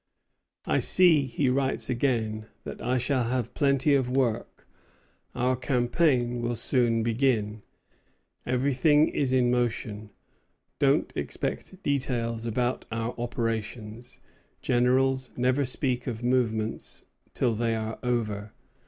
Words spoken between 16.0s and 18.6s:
of movements till they are over.